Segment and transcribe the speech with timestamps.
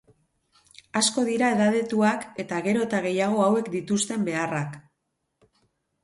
[0.99, 4.79] Asko dira edadetuak eta gero eta gehiago hauek dituzten beharrak.